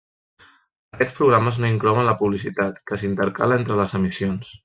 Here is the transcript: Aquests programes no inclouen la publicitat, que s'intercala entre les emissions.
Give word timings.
Aquests 0.95 1.17
programes 1.17 1.59
no 1.63 1.69
inclouen 1.75 2.09
la 2.09 2.17
publicitat, 2.23 2.81
que 2.89 2.99
s'intercala 3.03 3.61
entre 3.63 3.81
les 3.83 3.97
emissions. 4.01 4.53